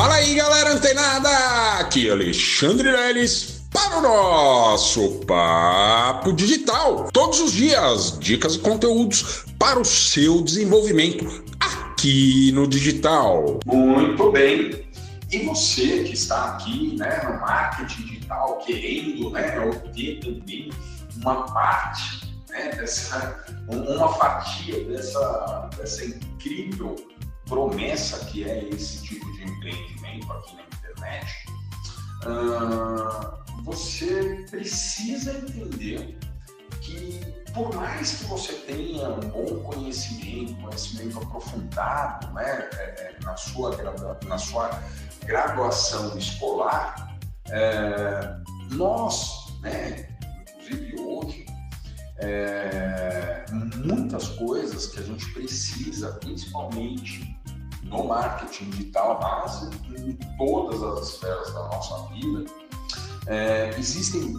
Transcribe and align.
Fala 0.00 0.14
aí, 0.14 0.34
galera 0.34 0.72
antenada! 0.72 1.28
Aqui 1.78 2.08
é 2.08 2.12
Alexandre 2.12 2.90
Leles 2.90 3.66
para 3.70 3.98
o 3.98 4.00
nosso 4.00 5.20
Papo 5.26 6.32
Digital. 6.32 7.10
Todos 7.12 7.38
os 7.38 7.52
dias, 7.52 8.18
dicas 8.18 8.54
e 8.54 8.60
conteúdos 8.60 9.44
para 9.58 9.78
o 9.78 9.84
seu 9.84 10.40
desenvolvimento 10.40 11.44
aqui 11.60 12.50
no 12.52 12.66
digital. 12.66 13.60
Muito 13.66 14.32
bem. 14.32 14.88
E 15.30 15.44
você 15.44 16.02
que 16.04 16.14
está 16.14 16.52
aqui 16.52 16.96
né, 16.96 17.20
no 17.22 17.38
marketing 17.38 18.02
digital, 18.04 18.56
querendo 18.64 19.28
né, 19.28 19.60
obter 19.60 20.18
também 20.20 20.70
uma 21.20 21.42
parte, 21.52 22.34
né, 22.48 22.70
dessa, 22.70 23.44
uma 23.68 24.08
fatia 24.14 24.82
dessa, 24.82 25.68
dessa 25.76 26.06
incrível 26.06 26.96
promessa 27.50 28.24
que 28.26 28.48
é 28.48 28.64
esse 28.70 29.02
tipo 29.02 29.30
de 29.32 29.42
empreendimento 29.42 30.32
aqui 30.32 30.56
na 30.56 30.62
internet, 30.62 31.46
uh, 32.24 33.62
você 33.64 34.46
precisa 34.48 35.36
entender 35.36 36.16
que 36.80 37.20
por 37.52 37.74
mais 37.74 38.12
que 38.14 38.24
você 38.26 38.52
tenha 38.52 39.08
um 39.08 39.20
bom 39.20 39.60
conhecimento, 39.64 40.54
conhecimento 40.62 41.18
aprofundado 41.18 42.32
né, 42.32 42.68
é, 42.74 42.78
é, 42.78 43.18
na, 43.24 43.36
sua, 43.36 43.76
na 44.24 44.38
sua 44.38 44.70
graduação 45.24 46.16
escolar, 46.16 47.18
é, 47.48 48.36
nós, 48.70 49.52
né, 49.60 50.08
inclusive 50.48 51.00
hoje, 51.00 51.46
é, 52.18 53.44
muitas 53.84 54.28
coisas 54.28 54.86
que 54.86 55.00
a 55.00 55.02
gente 55.02 55.32
precisa, 55.32 56.12
principalmente 56.12 57.36
no 57.84 58.04
marketing 58.04 58.70
digital, 58.70 59.18
mas 59.20 59.62
em 59.98 60.18
todas 60.36 60.82
as 60.82 61.08
esferas 61.08 61.52
da 61.52 61.62
nossa 61.64 62.08
vida, 62.14 62.44
é, 63.26 63.74
existem 63.78 64.34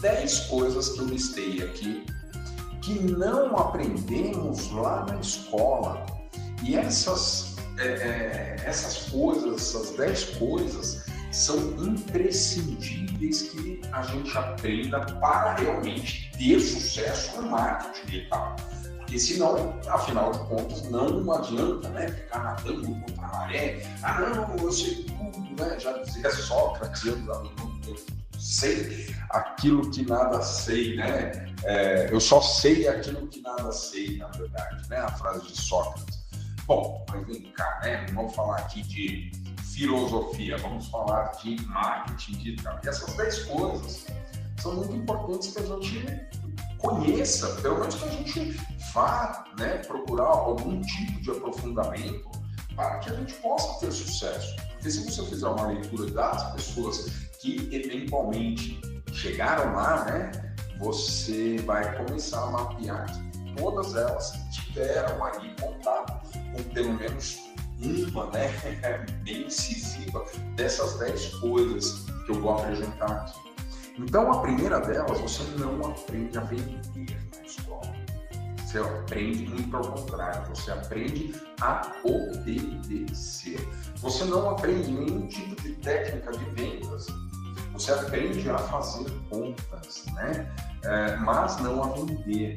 10 0.00 0.40
coisas 0.46 0.90
que 0.90 1.00
eu 1.00 1.06
listei 1.06 1.62
aqui 1.62 2.04
que 2.82 3.00
não 3.00 3.56
aprendemos 3.56 4.70
lá 4.70 5.04
na 5.06 5.18
escola. 5.18 6.06
E 6.62 6.76
essas, 6.76 7.56
é, 7.78 7.86
é, 7.86 8.56
essas 8.64 9.10
coisas, 9.10 9.74
essas 9.74 9.96
10 9.96 10.24
coisas, 10.36 11.04
são 11.32 11.56
imprescindíveis 11.84 13.42
que 13.42 13.80
a 13.92 14.02
gente 14.02 14.38
aprenda 14.38 15.00
para 15.00 15.54
realmente 15.54 16.30
ter 16.38 16.60
sucesso 16.60 17.42
no 17.42 17.50
marketing 17.50 18.06
digital. 18.06 18.56
Porque 19.06 19.20
senão, 19.20 19.78
afinal 19.88 20.32
de 20.32 20.38
contas, 20.40 20.82
não 20.90 21.32
adianta 21.32 21.88
né, 21.90 22.08
ficar 22.08 22.42
nadando 22.42 22.88
contra 22.88 23.24
a 23.24 23.28
maré. 23.28 23.86
Ah, 24.02 24.20
não, 24.20 24.56
eu 24.56 24.72
sei 24.72 25.04
tudo, 25.04 25.62
né? 25.62 25.78
Já 25.78 25.96
dizia 25.98 26.28
Sócrates, 26.28 27.04
eu, 27.04 27.16
eu 27.16 27.96
sei 28.36 29.14
aquilo 29.30 29.88
que 29.92 30.04
nada 30.04 30.42
sei, 30.42 30.96
né? 30.96 31.54
É, 31.62 32.08
eu 32.10 32.18
só 32.18 32.42
sei 32.42 32.88
aquilo 32.88 33.28
que 33.28 33.40
nada 33.42 33.70
sei, 33.70 34.16
na 34.16 34.26
verdade, 34.26 34.88
né? 34.90 34.98
A 34.98 35.12
frase 35.12 35.46
de 35.46 35.56
Sócrates. 35.56 36.26
Bom, 36.66 37.06
mas 37.08 37.24
vem 37.28 37.42
cá, 37.52 37.78
né? 37.84 38.06
Vamos 38.12 38.34
falar 38.34 38.56
aqui 38.56 38.82
de 38.82 39.30
filosofia, 39.72 40.58
vamos 40.58 40.88
falar 40.88 41.30
de 41.40 41.64
marketing 41.68 42.32
digital. 42.38 42.80
E 42.82 42.88
essas 42.88 43.14
10 43.14 43.44
coisas 43.44 44.06
são 44.60 44.74
muito 44.74 44.96
importantes 44.96 45.52
que 45.52 45.60
a 45.60 45.66
gente 45.66 46.26
conheça, 46.86 47.48
pelo 47.62 47.80
menos 47.80 47.94
que 47.96 48.04
a 48.04 48.08
gente 48.10 48.60
vá 48.92 49.44
né, 49.58 49.78
procurar 49.78 50.26
algum 50.26 50.80
tipo 50.80 51.20
de 51.20 51.30
aprofundamento 51.30 52.30
para 52.74 52.98
que 52.98 53.10
a 53.10 53.14
gente 53.14 53.34
possa 53.34 53.80
ter 53.80 53.92
sucesso. 53.92 54.56
Porque 54.72 54.90
se 54.90 55.04
você 55.04 55.24
fizer 55.26 55.48
uma 55.48 55.66
leitura 55.68 56.10
das 56.10 56.52
pessoas 56.52 57.10
que 57.40 57.68
eventualmente 57.72 58.80
chegaram 59.12 59.74
lá, 59.74 60.04
né, 60.04 60.30
você 60.78 61.56
vai 61.64 61.96
começar 62.04 62.42
a 62.42 62.50
mapear 62.50 63.06
que 63.32 63.54
todas 63.56 63.94
elas 63.94 64.32
tiveram 64.52 65.24
ali 65.24 65.54
contato 65.60 66.28
com 66.32 66.62
pelo 66.74 66.94
menos 66.94 67.38
uma, 67.82 68.26
né, 68.30 68.48
bem 69.24 69.46
incisiva 69.46 70.24
dessas 70.54 70.98
10 70.98 71.34
coisas 71.36 72.04
que 72.24 72.32
eu 72.32 72.40
vou 72.40 72.58
apresentar 72.58 73.10
aqui. 73.10 73.55
Então, 73.98 74.30
a 74.30 74.40
primeira 74.40 74.80
delas, 74.80 75.18
você 75.20 75.42
não 75.58 75.80
aprende 75.90 76.36
a 76.36 76.42
vender 76.42 77.28
na 77.34 77.46
escola. 77.46 77.94
Você 78.58 78.78
aprende 78.78 79.48
muito 79.48 79.76
ao 79.76 79.82
contrário, 79.92 80.54
você 80.54 80.70
aprende 80.70 81.34
a 81.60 81.80
obedecer. 82.04 83.58
Você 83.96 84.24
não 84.24 84.50
aprende 84.50 84.90
nenhum 84.90 85.26
tipo 85.28 85.62
de 85.62 85.72
técnica 85.76 86.32
de 86.32 86.44
vendas. 86.50 87.06
Você 87.72 87.92
aprende 87.92 88.50
a 88.50 88.58
fazer 88.58 89.10
contas, 89.30 90.04
né? 90.12 90.54
É, 90.84 91.16
mas 91.16 91.58
não 91.60 91.82
a 91.82 91.88
vender. 91.94 92.56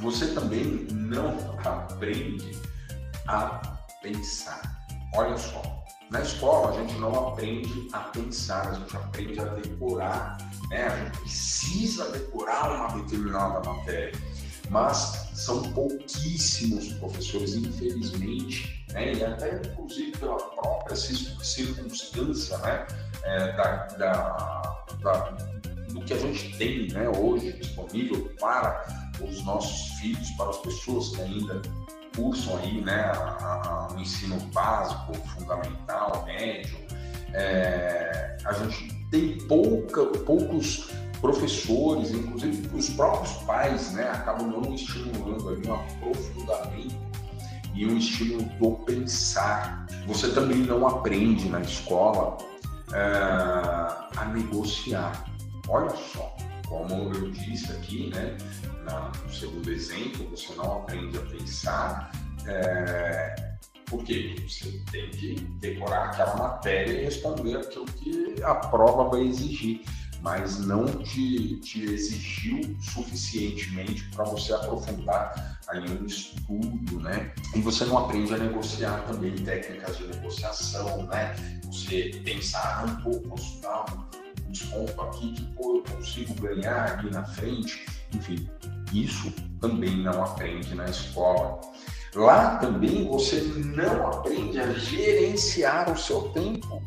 Você 0.00 0.26
também 0.34 0.86
não 0.90 1.36
aprende 1.64 2.58
a 3.26 3.60
pensar. 4.02 4.60
Olha 5.14 5.36
só, 5.36 5.81
na 6.12 6.20
escola 6.20 6.70
a 6.70 6.72
gente 6.80 6.94
não 6.98 7.28
aprende 7.28 7.88
a 7.92 8.00
pensar, 8.00 8.68
a 8.68 8.74
gente 8.74 8.94
aprende 8.94 9.40
a 9.40 9.44
decorar, 9.44 10.36
né? 10.68 10.86
A 10.86 10.96
gente 10.98 11.18
precisa 11.20 12.10
decorar 12.10 12.70
uma 12.70 13.02
determinada 13.02 13.60
matéria, 13.68 14.12
mas 14.68 15.30
são 15.34 15.62
pouquíssimos 15.72 16.92
professores, 16.94 17.54
infelizmente, 17.54 18.84
né? 18.92 19.14
E 19.14 19.24
até 19.24 19.56
inclusive 19.56 20.12
pela 20.18 20.36
própria 20.36 20.94
circunstância, 20.96 22.58
né? 22.58 22.86
É, 23.24 23.52
da, 23.56 23.86
da, 23.96 24.84
da, 25.00 25.14
do 25.88 26.04
que 26.04 26.12
a 26.12 26.18
gente 26.18 26.58
tem, 26.58 26.88
né? 26.88 27.08
Hoje 27.08 27.54
disponível 27.54 28.30
para 28.38 28.84
os 29.18 29.42
nossos 29.44 29.98
filhos, 29.98 30.28
para 30.32 30.50
as 30.50 30.58
pessoas 30.58 31.08
que 31.08 31.22
ainda 31.22 31.62
cursam 32.14 32.58
aí, 32.58 32.80
né, 32.80 33.12
a, 33.14 33.88
a, 33.90 33.94
o 33.94 34.00
ensino 34.00 34.38
básico, 34.52 35.14
fundamental, 35.28 36.24
médio, 36.26 36.76
é, 37.32 38.36
a 38.44 38.52
gente 38.52 38.92
tem 39.10 39.38
pouca, 39.46 40.04
poucos 40.06 40.90
professores, 41.20 42.10
inclusive 42.10 42.76
os 42.76 42.90
próprios 42.90 43.32
pais, 43.44 43.92
né, 43.92 44.10
acabam 44.10 44.48
não 44.48 44.74
estimulando 44.74 45.48
ali 45.48 45.66
um 45.66 45.74
aprofundamento 45.74 47.12
e 47.74 47.86
um 47.86 47.96
estímulo 47.96 48.44
do 48.58 48.72
pensar. 48.84 49.86
Você 50.06 50.30
também 50.32 50.58
não 50.58 50.86
aprende 50.86 51.48
na 51.48 51.60
escola 51.60 52.36
é, 52.92 54.18
a 54.18 54.24
negociar. 54.32 55.24
Olha 55.68 55.90
só, 55.90 56.36
como 56.72 57.14
eu 57.14 57.30
disse 57.30 57.70
aqui, 57.70 58.08
né, 58.14 58.34
no 59.22 59.30
segundo 59.30 59.70
exemplo, 59.70 60.26
você 60.30 60.54
não 60.54 60.78
aprende 60.78 61.18
a 61.18 61.20
pensar, 61.20 62.10
é, 62.46 63.56
porque 63.84 64.36
você 64.48 64.80
tem 64.90 65.10
que 65.10 65.34
decorar 65.60 66.06
aquela 66.06 66.34
matéria 66.34 66.92
e 66.92 67.04
responder 67.04 67.58
aquilo 67.58 67.84
que 67.84 68.42
a 68.42 68.54
prova 68.54 69.10
vai 69.10 69.20
exigir, 69.20 69.82
mas 70.22 70.60
não 70.60 70.86
te, 70.86 71.56
te 71.56 71.84
exigiu 71.84 72.74
suficientemente 72.80 74.08
para 74.08 74.24
você 74.24 74.54
aprofundar 74.54 75.60
ali 75.68 75.92
um 75.92 76.06
estudo, 76.06 77.00
né? 77.00 77.32
E 77.54 77.60
você 77.60 77.84
não 77.84 77.98
aprende 77.98 78.32
a 78.32 78.38
negociar 78.38 79.04
também 79.06 79.34
técnicas 79.34 79.98
de 79.98 80.06
negociação, 80.06 81.02
né? 81.06 81.34
Você 81.64 82.22
pensar 82.24 82.86
um 82.86 83.02
pouco, 83.02 83.34
dar 83.60 83.84
um 83.92 84.21
desconto 84.52 85.00
aqui 85.00 85.32
que 85.32 85.44
pô, 85.54 85.76
eu 85.76 85.94
consigo 85.96 86.34
ganhar 86.34 86.98
ali 86.98 87.10
na 87.10 87.24
frente, 87.24 87.84
enfim, 88.14 88.48
isso 88.92 89.32
também 89.60 89.96
não 89.96 90.22
aprende 90.22 90.74
na 90.74 90.84
escola. 90.84 91.60
Lá 92.14 92.58
também 92.58 93.08
você 93.08 93.40
não 93.40 94.06
aprende 94.06 94.60
a 94.60 94.70
gerenciar 94.74 95.90
o 95.90 95.96
seu 95.96 96.28
tempo. 96.28 96.82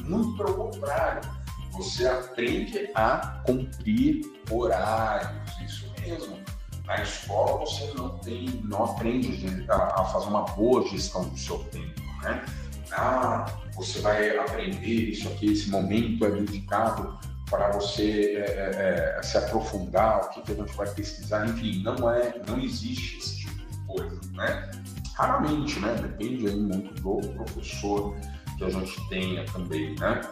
Muito 0.00 0.36
pelo 0.36 0.54
contrário, 0.54 1.30
você 1.72 2.08
aprende 2.08 2.90
a 2.94 3.42
cumprir 3.46 4.22
horários. 4.50 5.52
Isso 5.62 5.92
mesmo. 6.00 6.40
Na 6.86 7.02
escola 7.02 7.60
você 7.60 7.92
não 7.94 8.18
tem, 8.18 8.48
não 8.64 8.84
aprende 8.84 9.66
a, 9.70 10.04
fazer 10.04 10.26
uma 10.26 10.42
boa 10.42 10.82
gestão 10.88 11.28
do 11.28 11.38
seu 11.38 11.58
tempo, 11.64 12.00
né? 12.22 12.44
Ah, 12.92 13.46
você 13.74 14.00
vai 14.00 14.36
aprender 14.38 15.10
isso 15.10 15.28
aqui, 15.28 15.52
esse 15.52 15.70
momento 15.70 16.24
é 16.24 16.30
dedicado 16.30 17.18
para 17.52 17.70
você 17.70 18.36
é, 18.36 18.50
é, 18.50 19.18
é, 19.18 19.22
se 19.22 19.36
aprofundar, 19.36 20.24
o 20.24 20.28
que, 20.30 20.52
a 20.52 20.54
gente 20.54 20.74
vai 20.74 20.88
pesquisar, 20.88 21.46
enfim, 21.46 21.82
não 21.82 22.10
é, 22.10 22.40
não 22.46 22.58
existe 22.58 23.18
esse 23.18 23.36
tipo 23.40 23.54
de 23.54 23.78
coisa, 23.86 24.20
né? 24.32 24.70
Raramente, 25.14 25.78
né? 25.80 25.94
Depende 26.00 26.46
aí 26.46 26.56
muito 26.56 26.94
do 27.02 27.28
professor 27.34 28.16
que 28.56 28.64
a 28.64 28.70
gente 28.70 29.08
tenha 29.10 29.44
também, 29.52 29.94
né? 29.96 30.22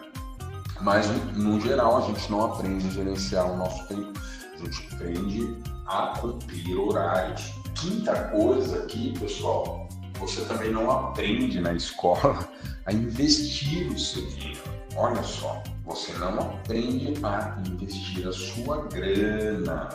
Mas 0.81 1.07
no 1.37 1.61
geral 1.61 1.99
a 1.99 2.07
gente 2.07 2.31
não 2.31 2.47
aprende 2.47 2.87
a 2.87 2.91
gerenciar 2.91 3.53
o 3.53 3.57
nosso 3.59 3.87
tempo, 3.87 4.19
a 4.55 4.57
gente 4.57 4.89
aprende 4.95 5.57
a 5.87 6.15
cumprir 6.19 6.75
horários. 6.75 7.53
Quinta 7.75 8.15
coisa 8.29 8.79
aqui, 8.79 9.13
pessoal, 9.19 9.87
você 10.19 10.43
também 10.47 10.71
não 10.71 10.91
aprende 10.91 11.61
na 11.61 11.75
escola 11.75 12.49
a 12.91 12.93
investir 12.93 13.89
o 13.89 13.99
seu 13.99 14.27
dinheiro. 14.27 14.61
Olha 14.97 15.23
só, 15.23 15.63
você 15.85 16.13
não 16.15 16.41
aprende 16.41 17.15
a 17.23 17.57
investir 17.65 18.27
a 18.27 18.33
sua 18.33 18.89
grana. 18.89 19.89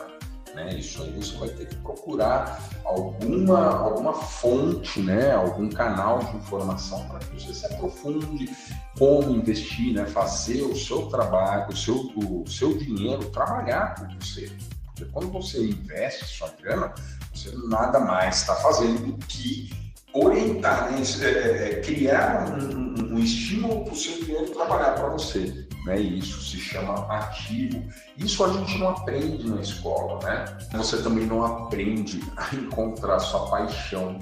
Né? 0.54 0.78
Isso 0.78 1.02
aí 1.02 1.12
você 1.12 1.36
vai 1.36 1.50
ter 1.50 1.68
que 1.68 1.76
procurar 1.76 2.58
alguma, 2.86 3.76
alguma 3.76 4.14
fonte, 4.14 5.00
né? 5.00 5.32
algum 5.32 5.68
canal 5.68 6.20
de 6.20 6.36
informação 6.36 7.06
para 7.08 7.18
que 7.18 7.38
você 7.38 7.52
se 7.52 7.66
aprofunde 7.66 8.50
como 8.98 9.30
investir, 9.30 9.92
né? 9.92 10.06
fazer 10.06 10.62
o 10.62 10.74
seu 10.74 11.06
trabalho, 11.08 11.68
o 11.68 11.76
seu, 11.76 12.10
o 12.16 12.48
seu 12.48 12.78
dinheiro 12.78 13.26
trabalhar 13.26 13.94
por 13.96 14.08
você. 14.18 14.50
Porque 14.86 15.04
quando 15.12 15.30
você 15.30 15.62
investe 15.62 16.24
sua 16.24 16.48
grana, 16.62 16.94
você 17.34 17.50
nada 17.68 18.00
mais 18.00 18.40
está 18.40 18.54
fazendo 18.54 19.12
do 19.12 19.26
que 19.26 19.85
orientar, 20.16 20.90
né? 20.90 21.02
É, 21.22 21.26
é, 21.26 21.72
é, 21.72 21.80
criar 21.80 22.48
um, 22.50 23.14
um 23.14 23.18
estímulo 23.18 23.84
para 23.84 23.92
o 23.92 23.96
seu 23.96 24.24
dinheiro 24.24 24.50
trabalhar 24.50 24.94
para 24.94 25.08
você. 25.08 25.66
Né? 25.84 26.00
Isso 26.00 26.42
se 26.42 26.58
chama 26.58 27.06
ativo. 27.08 27.82
Isso 28.16 28.44
a 28.44 28.52
gente 28.52 28.78
não 28.78 28.88
aprende 28.88 29.48
na 29.48 29.60
escola, 29.60 30.18
né? 30.24 30.44
Você 30.72 31.00
também 31.02 31.26
não 31.26 31.44
aprende 31.44 32.20
a 32.36 32.54
encontrar 32.54 33.20
sua 33.20 33.48
paixão, 33.48 34.18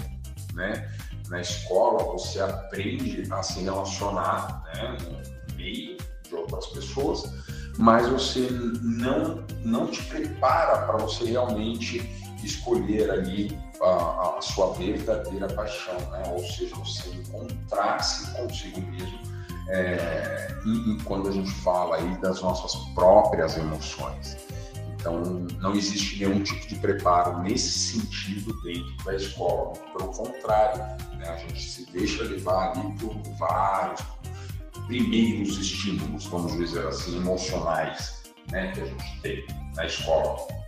né? 0.52 0.90
Na 1.28 1.40
escola 1.40 2.04
você 2.04 2.40
aprende 2.40 3.24
a 3.30 3.42
se 3.42 3.60
relacionar, 3.62 4.62
né? 4.74 4.96
No 5.02 5.56
meio 5.56 5.96
de 6.28 6.34
outras 6.34 6.66
pessoas, 6.66 7.32
mas 7.78 8.06
você 8.08 8.48
não 8.82 9.42
não 9.64 9.86
te 9.86 10.02
prepara 10.02 10.86
para 10.86 10.98
você 10.98 11.24
realmente 11.24 11.98
escolher 12.42 13.10
ali 13.10 13.58
a, 13.80 14.36
a, 14.38 14.40
sua 14.40 14.72
verdadeira 14.74 15.48
paixão, 15.48 15.98
né? 16.10 16.22
ou 16.30 16.38
seja, 16.38 16.74
você 16.76 17.10
encontrar-se 17.10 18.30
consigo 18.34 18.80
mesmo 18.80 19.34
é, 19.68 20.48
e, 20.66 20.92
e, 20.92 21.02
quando 21.04 21.28
a 21.28 21.32
gente 21.32 21.50
fala 21.50 21.96
aí 21.96 22.16
das 22.20 22.42
nossas 22.42 22.74
próprias 22.94 23.56
emoções. 23.56 24.36
Então, 24.94 25.20
não 25.60 25.74
existe 25.74 26.24
nenhum 26.24 26.42
tipo 26.42 26.66
de 26.66 26.76
preparo 26.76 27.42
nesse 27.42 27.70
sentido 27.70 28.54
dentro 28.62 29.04
da 29.04 29.14
escola. 29.14 29.72
Pelo 29.96 30.10
contrário, 30.12 30.78
né? 31.18 31.28
a 31.28 31.36
gente 31.36 31.62
se 31.62 31.90
deixa 31.92 32.24
levar 32.24 32.72
ali 32.72 32.92
por 32.98 33.14
vários 33.38 34.02
primeiros 34.86 35.58
estímulos, 35.58 36.24
vamos 36.26 36.56
dizer 36.56 36.86
assim, 36.86 37.16
emocionais, 37.16 38.22
né? 38.50 38.72
que 38.72 38.80
a 38.80 38.86
gente 38.86 39.20
tem 39.20 39.46
na 39.74 39.86
escola 39.86 40.63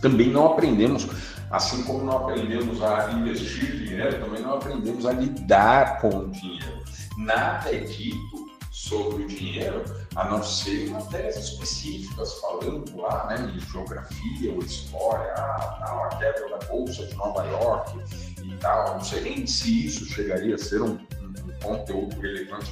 também 0.00 0.30
não 0.30 0.46
aprendemos, 0.46 1.08
assim 1.50 1.82
como 1.84 2.04
não 2.04 2.18
aprendemos 2.18 2.82
a 2.82 3.12
investir 3.12 3.84
dinheiro, 3.84 4.20
também 4.20 4.42
não 4.42 4.54
aprendemos 4.54 5.06
a 5.06 5.12
lidar 5.12 6.00
com 6.00 6.08
o 6.08 6.30
dinheiro. 6.30 6.82
Nada 7.16 7.74
é 7.74 7.80
dito 7.80 8.46
sobre 8.70 9.24
o 9.24 9.26
dinheiro, 9.26 9.82
a 10.14 10.28
não 10.28 10.42
ser 10.42 10.86
em 10.86 10.90
matérias 10.90 11.36
específicas, 11.36 12.34
falando 12.40 12.96
lá 12.96 13.26
né, 13.26 13.52
em 13.56 13.60
geografia 13.72 14.52
ou 14.52 14.58
história, 14.58 15.32
ah, 15.36 15.78
tal, 15.84 16.04
a 16.04 16.08
quebra 16.08 16.50
da 16.50 16.66
Bolsa 16.66 17.06
de 17.06 17.14
Nova 17.14 17.44
York 17.46 17.98
e 18.44 18.56
tal. 18.58 18.94
Não 18.94 19.00
sei 19.00 19.22
nem 19.22 19.46
se 19.46 19.86
isso 19.86 20.04
chegaria 20.04 20.54
a 20.54 20.58
ser 20.58 20.82
um, 20.82 20.92
um, 20.92 21.48
um 21.48 21.60
conteúdo 21.62 22.20
relevante 22.20 22.70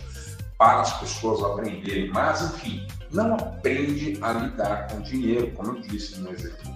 para 0.59 0.82
as 0.82 1.00
pessoas 1.00 1.43
aprenderem, 1.43 2.11
mas 2.11 2.43
enfim, 2.43 2.87
não 3.11 3.35
aprende 3.35 4.19
a 4.21 4.32
lidar 4.35 4.88
com 4.88 5.00
dinheiro, 5.00 5.50
como 5.53 5.76
eu 5.76 5.81
disse 5.81 6.21
no 6.21 6.31
exemplo 6.31 6.74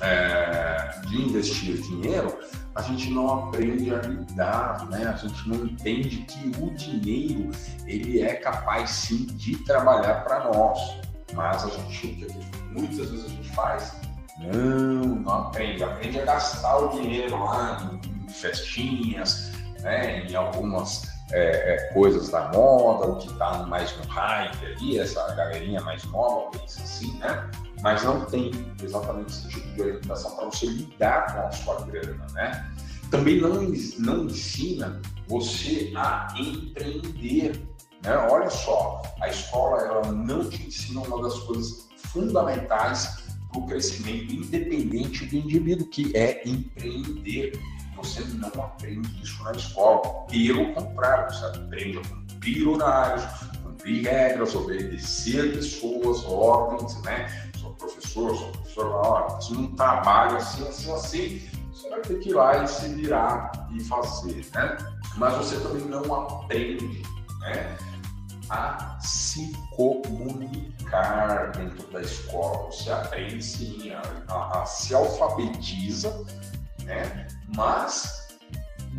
é, 0.00 1.00
de 1.06 1.22
investir 1.22 1.80
dinheiro, 1.82 2.38
a 2.74 2.82
gente 2.82 3.10
não 3.10 3.48
aprende 3.48 3.92
a 3.92 3.98
lidar, 3.98 4.86
né? 4.88 5.06
A 5.06 5.16
gente 5.16 5.48
não 5.48 5.56
entende 5.66 6.18
que 6.18 6.52
o 6.62 6.70
dinheiro 6.74 7.50
ele 7.86 8.22
é 8.22 8.34
capaz 8.34 8.90
sim 8.90 9.26
de 9.26 9.56
trabalhar 9.64 10.24
para 10.24 10.44
nós, 10.44 10.96
mas 11.34 11.64
a 11.64 11.68
gente 11.70 12.26
muitas 12.70 13.10
vezes 13.10 13.24
a 13.24 13.28
gente 13.28 13.48
faz 13.50 13.96
não, 14.38 15.16
não 15.16 15.32
aprende, 15.32 15.82
aprende 15.82 16.20
a 16.20 16.24
gastar 16.24 16.76
o 16.78 16.88
dinheiro 16.90 17.36
lá 17.44 17.90
em, 17.92 18.28
festinhas, 18.28 19.50
né? 19.80 20.26
Em 20.26 20.34
algumas 20.36 21.08
é, 21.32 21.74
é, 21.74 21.92
coisas 21.92 22.28
da 22.28 22.48
moda, 22.52 23.06
o 23.06 23.16
que 23.16 23.28
está 23.28 23.64
mais 23.66 23.96
no 23.96 24.04
hype 24.04 24.66
ali, 24.66 24.98
essa 24.98 25.34
galerinha 25.34 25.80
mais 25.80 26.04
nova, 26.04 26.50
pensa 26.50 26.82
assim, 26.82 27.18
né? 27.18 27.50
Mas 27.82 28.02
não 28.02 28.24
tem 28.24 28.50
exatamente 28.82 29.30
esse 29.30 29.48
tipo 29.48 29.68
de 29.74 29.82
orientação 29.82 30.36
para 30.36 30.46
você 30.46 30.66
lidar 30.66 31.32
com 31.32 31.40
a 31.40 31.52
sua 31.52 31.80
grana, 31.86 32.26
né? 32.32 32.70
Também 33.10 33.40
não, 33.40 33.62
não 33.98 34.24
ensina 34.26 35.00
você 35.26 35.92
a 35.96 36.28
empreender, 36.38 37.60
né? 38.02 38.16
Olha 38.30 38.50
só, 38.50 39.02
a 39.20 39.28
escola 39.28 39.82
ela 39.82 40.12
não 40.12 40.48
te 40.48 40.66
ensina 40.66 41.00
uma 41.00 41.22
das 41.22 41.38
coisas 41.40 41.88
fundamentais 41.96 43.28
para 43.50 43.60
o 43.60 43.66
crescimento 43.66 44.34
independente 44.34 45.24
do 45.26 45.36
indivíduo, 45.36 45.86
que 45.86 46.14
é 46.16 46.42
empreender 46.46 47.58
você 47.98 48.22
não 48.34 48.48
aprende 48.62 49.22
isso 49.22 49.42
na 49.42 49.52
escola. 49.52 50.00
Pelo 50.28 50.72
contrário, 50.72 51.34
você 51.34 51.44
aprende 51.46 51.98
a 51.98 52.02
cumprir 52.02 52.68
horários, 52.68 53.24
cumprir 53.62 54.04
regras, 54.04 54.54
obedecer 54.54 55.52
pessoas, 55.56 56.24
ordens, 56.24 57.02
né? 57.02 57.47
Professor, 58.26 58.36
sou 58.36 58.52
professor, 58.52 58.90
olha, 58.94 60.40
se 60.40 60.66
assim, 60.66 60.68
assim, 60.68 60.92
assim, 60.92 61.48
você 61.72 61.88
vai 61.90 62.00
ter 62.00 62.18
que 62.18 62.30
ir 62.30 62.34
lá 62.34 62.64
e 62.64 62.68
se 62.68 62.88
virar 62.94 63.68
e 63.72 63.84
fazer, 63.84 64.46
né? 64.54 64.76
Mas 65.16 65.34
você 65.34 65.60
também 65.60 65.84
não 65.84 66.14
aprende, 66.14 67.02
né? 67.40 67.76
a 68.50 68.98
se 69.00 69.52
comunicar 69.76 71.52
dentro 71.52 71.86
da 71.92 72.00
escola. 72.00 72.66
Você 72.66 72.90
aprende 72.90 73.42
sim, 73.44 73.90
a, 73.90 74.02
a, 74.32 74.62
a 74.62 74.66
se 74.66 74.94
alfabetiza, 74.94 76.24
né? 76.84 77.26
mas 77.54 78.26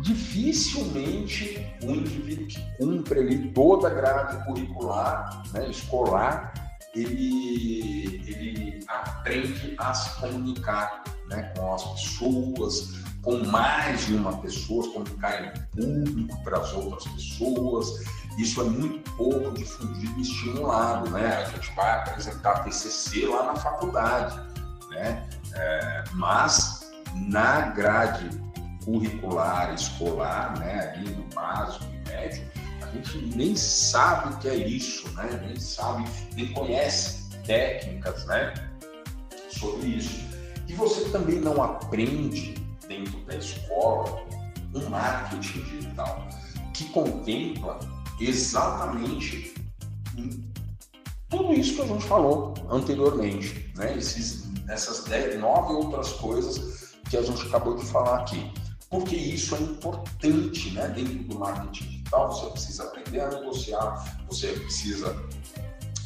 dificilmente 0.02 1.66
o 1.82 1.90
indivíduo 1.90 2.46
que 2.46 2.76
cumpre 2.78 3.20
ali 3.20 3.52
toda 3.52 3.88
a 3.88 3.90
grade 3.90 4.44
curricular 4.46 5.42
né, 5.52 5.68
escolar 5.68 6.54
ele, 6.94 8.22
ele 8.26 8.84
aprende 8.88 9.74
a 9.78 9.94
se 9.94 10.20
comunicar 10.20 11.02
né, 11.28 11.52
com 11.56 11.74
as 11.74 11.84
pessoas, 11.84 12.94
com 13.22 13.44
mais 13.46 14.06
de 14.06 14.14
uma 14.14 14.36
pessoa, 14.38 14.82
se 14.82 14.92
comunicar 14.92 15.44
em 15.44 15.60
público 15.76 16.42
para 16.42 16.58
as 16.58 16.72
outras 16.72 17.04
pessoas. 17.12 18.04
Isso 18.38 18.60
é 18.60 18.64
muito 18.64 19.10
pouco 19.12 19.52
difundido 19.52 20.18
e 20.18 20.22
estimulado. 20.22 21.10
Né? 21.10 21.26
A 21.26 21.44
gente 21.44 21.74
vai 21.74 21.98
apresentar 21.98 22.64
TCC 22.64 23.26
lá 23.26 23.44
na 23.44 23.56
faculdade, 23.56 24.40
né? 24.90 25.28
É, 25.52 26.04
mas 26.14 26.90
na 27.14 27.62
grade 27.70 28.30
curricular 28.84 29.74
escolar, 29.74 30.58
né, 30.58 30.94
ali 30.94 31.10
no 31.10 31.24
básico 31.34 31.84
e 31.92 32.08
médio, 32.08 32.44
gente 32.92 33.36
nem 33.36 33.56
sabe 33.56 34.34
o 34.34 34.38
que 34.38 34.48
é 34.48 34.56
isso, 34.56 35.08
né, 35.12 35.28
nem 35.46 35.58
sabe, 35.58 36.08
nem 36.34 36.52
conhece 36.52 37.28
técnicas, 37.46 38.24
né, 38.26 38.54
sobre 39.50 39.88
isso. 39.88 40.20
E 40.68 40.72
você 40.74 41.08
também 41.10 41.40
não 41.40 41.62
aprende 41.62 42.54
dentro 42.86 43.18
da 43.26 43.36
escola 43.36 44.22
um 44.74 44.88
marketing 44.88 45.62
digital 45.62 46.28
que 46.72 46.84
contempla 46.90 47.78
exatamente 48.20 49.54
tudo 51.28 51.52
isso 51.52 51.76
que 51.76 51.82
a 51.82 51.86
gente 51.86 52.04
falou 52.04 52.54
anteriormente, 52.68 53.72
né? 53.76 53.96
Esses, 53.96 54.48
essas 54.68 55.04
dez, 55.04 55.38
nove 55.38 55.74
outras 55.74 56.12
coisas 56.14 56.94
que 57.08 57.16
a 57.16 57.22
gente 57.22 57.46
acabou 57.46 57.76
de 57.76 57.86
falar 57.86 58.20
aqui. 58.20 58.52
Porque 58.90 59.14
isso 59.14 59.54
é 59.54 59.60
importante, 59.60 60.72
né? 60.72 60.88
Dentro 60.88 61.14
do 61.24 61.38
marketing 61.38 61.99
você 62.18 62.46
precisa 62.46 62.84
aprender 62.84 63.20
a 63.20 63.28
negociar, 63.28 64.04
você 64.28 64.48
precisa 64.48 65.16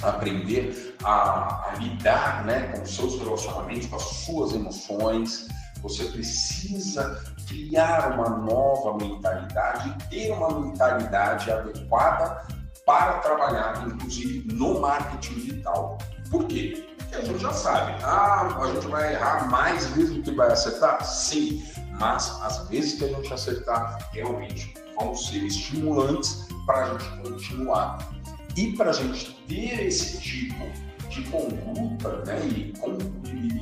aprender 0.03 0.97
a, 1.03 1.71
a 1.71 1.75
lidar 1.77 2.45
né, 2.45 2.73
com 2.73 2.83
os 2.83 2.95
seus 2.95 3.19
relacionamentos, 3.19 3.87
com 3.87 3.97
as 3.97 4.03
suas 4.03 4.55
emoções. 4.55 5.49
Você 5.83 6.05
precisa 6.05 7.23
criar 7.47 8.13
uma 8.13 8.29
nova 8.29 8.97
mentalidade 8.97 9.89
e 9.89 10.09
ter 10.09 10.33
uma 10.33 10.61
mentalidade 10.61 11.51
adequada 11.51 12.47
para 12.87 13.19
trabalhar, 13.19 13.87
inclusive, 13.87 14.53
no 14.53 14.81
marketing 14.81 15.35
digital. 15.35 15.99
Por 16.31 16.47
quê? 16.47 16.87
Porque 16.99 17.15
a 17.17 17.25
gente 17.25 17.39
já 17.39 17.53
sabe, 17.53 17.95
ah, 18.03 18.59
a 18.61 18.67
gente 18.73 18.87
vai 18.89 19.15
errar 19.15 19.49
mais 19.51 19.87
vezes 19.89 20.15
do 20.17 20.23
que 20.23 20.33
vai 20.33 20.51
acertar? 20.51 21.05
Sim, 21.05 21.63
mas 21.99 22.43
as 22.43 22.69
vezes 22.69 22.99
que 22.99 23.05
a 23.05 23.09
gente 23.09 23.33
acertar, 23.33 24.11
realmente 24.13 24.75
vão 24.97 25.15
ser 25.15 25.45
estimulantes 25.45 26.47
para 26.67 26.85
a 26.85 26.93
gente 26.93 27.23
continuar. 27.23 28.15
E 28.57 28.73
para 28.77 28.91
a 28.91 28.93
gente 28.93 29.33
ter 29.49 29.87
esse 29.87 30.21
tipo 30.21 30.65
de 31.09 31.23
conduta 31.25 32.23
né, 32.25 32.41
e, 32.47 32.73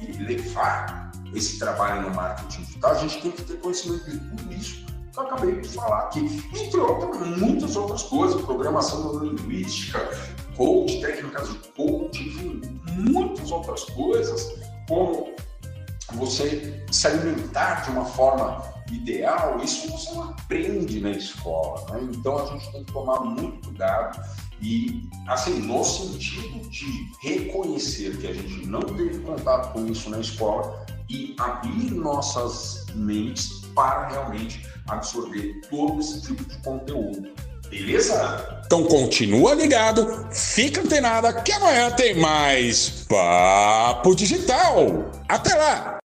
e 0.09 0.23
levar 0.23 1.11
esse 1.35 1.59
trabalho 1.59 2.03
no 2.03 2.15
marketing 2.15 2.63
digital, 2.63 2.93
a 2.93 2.95
gente 2.95 3.23
tem 3.23 3.31
que 3.31 3.43
ter 3.43 3.59
conhecimento 3.61 4.11
de 4.11 4.19
tudo 4.19 4.53
isso 4.53 4.85
que 5.13 5.19
eu 5.19 5.23
acabei 5.25 5.61
de 5.61 5.69
falar 5.69 5.99
aqui. 6.05 6.21
Entre 6.55 6.81
outras, 6.81 7.27
muitas 7.39 7.77
outras 7.77 8.03
coisas, 8.05 8.41
programação 8.43 9.19
linguística, 9.19 9.99
coach, 10.57 11.01
técnicas 11.01 11.49
de 11.49 11.59
coach, 11.71 12.23
enfim, 12.23 12.61
muitas 12.97 13.51
outras 13.51 13.85
coisas, 13.85 14.55
como 14.89 15.33
você 16.15 16.85
se 16.91 17.07
alimentar 17.07 17.85
de 17.85 17.91
uma 17.91 18.05
forma 18.05 18.63
ideal, 18.93 19.61
isso 19.63 19.91
você 19.91 20.13
não 20.15 20.31
aprende 20.31 21.01
na 21.01 21.11
escola. 21.11 21.85
Né? 21.91 22.11
Então 22.15 22.39
a 22.39 22.47
gente 22.47 22.71
tem 22.73 22.85
que 22.85 22.93
tomar 22.93 23.21
muito 23.21 23.67
cuidado 23.67 24.21
e, 24.61 25.09
assim, 25.27 25.59
no 25.61 25.83
sentido 25.83 26.69
de 26.71 27.11
reconhecer 27.21 28.17
que 28.19 28.29
a 28.29 28.33
gente 28.33 28.67
não 28.67 28.81
teve 28.81 29.19
contato 29.21 29.73
com 29.73 29.87
isso 29.87 30.09
na 30.09 30.21
escola 30.21 30.87
e 31.09 31.35
abrir 31.39 31.91
nossas 31.93 32.87
mentes 32.95 33.63
para 33.75 34.09
realmente 34.09 34.65
absorver 34.89 35.61
todo 35.69 36.01
esse 36.01 36.23
tipo 36.23 36.45
de 36.45 36.57
conteúdo. 36.59 37.29
Beleza? 37.69 38.63
Então 38.67 38.85
continua 38.85 39.55
ligado, 39.55 40.29
fica 40.31 40.83
antenada 40.83 41.33
que 41.33 41.53
amanhã 41.53 41.91
tem 41.91 42.15
mais 42.21 43.07
Papo 43.09 44.15
Digital. 44.15 45.11
Até 45.27 45.55
lá! 45.55 45.99